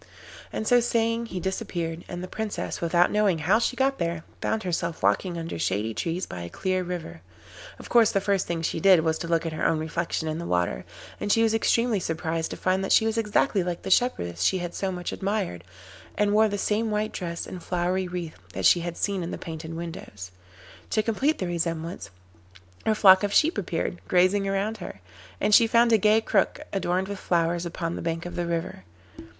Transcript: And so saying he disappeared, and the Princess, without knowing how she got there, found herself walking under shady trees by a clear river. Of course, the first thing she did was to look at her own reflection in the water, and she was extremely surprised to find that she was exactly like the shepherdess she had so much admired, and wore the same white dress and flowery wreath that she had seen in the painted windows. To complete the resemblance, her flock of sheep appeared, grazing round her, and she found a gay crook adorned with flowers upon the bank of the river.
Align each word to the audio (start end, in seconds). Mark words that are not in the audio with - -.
And 0.51 0.67
so 0.67 0.79
saying 0.79 1.27
he 1.27 1.39
disappeared, 1.39 2.03
and 2.09 2.23
the 2.23 2.27
Princess, 2.27 2.81
without 2.81 3.11
knowing 3.11 3.37
how 3.37 3.59
she 3.59 3.75
got 3.75 3.99
there, 3.99 4.23
found 4.41 4.63
herself 4.63 5.03
walking 5.03 5.37
under 5.37 5.59
shady 5.59 5.93
trees 5.93 6.25
by 6.25 6.41
a 6.41 6.49
clear 6.49 6.81
river. 6.83 7.21
Of 7.77 7.87
course, 7.87 8.11
the 8.11 8.19
first 8.19 8.47
thing 8.47 8.63
she 8.63 8.79
did 8.79 9.01
was 9.01 9.19
to 9.19 9.27
look 9.27 9.45
at 9.45 9.53
her 9.53 9.63
own 9.63 9.77
reflection 9.77 10.27
in 10.27 10.39
the 10.39 10.47
water, 10.47 10.85
and 11.19 11.31
she 11.31 11.43
was 11.43 11.53
extremely 11.53 11.99
surprised 11.99 12.49
to 12.49 12.57
find 12.57 12.83
that 12.83 12.91
she 12.91 13.05
was 13.05 13.15
exactly 13.15 13.61
like 13.63 13.83
the 13.83 13.91
shepherdess 13.91 14.41
she 14.41 14.57
had 14.57 14.73
so 14.73 14.91
much 14.91 15.11
admired, 15.11 15.63
and 16.17 16.33
wore 16.33 16.49
the 16.49 16.57
same 16.57 16.89
white 16.89 17.11
dress 17.13 17.45
and 17.45 17.61
flowery 17.61 18.07
wreath 18.07 18.39
that 18.53 18.65
she 18.65 18.79
had 18.79 18.97
seen 18.97 19.21
in 19.21 19.29
the 19.29 19.37
painted 19.37 19.75
windows. 19.75 20.31
To 20.89 21.03
complete 21.03 21.37
the 21.37 21.45
resemblance, 21.45 22.09
her 22.87 22.95
flock 22.95 23.21
of 23.21 23.31
sheep 23.33 23.55
appeared, 23.55 24.01
grazing 24.07 24.47
round 24.49 24.77
her, 24.77 24.99
and 25.39 25.53
she 25.53 25.67
found 25.67 25.93
a 25.93 25.99
gay 25.99 26.21
crook 26.21 26.59
adorned 26.73 27.07
with 27.07 27.19
flowers 27.19 27.67
upon 27.67 27.95
the 27.95 28.01
bank 28.01 28.25
of 28.25 28.35
the 28.35 28.47
river. 28.47 28.83